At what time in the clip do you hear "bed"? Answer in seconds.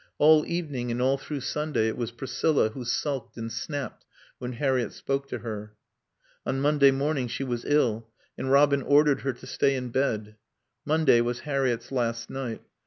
9.89-10.37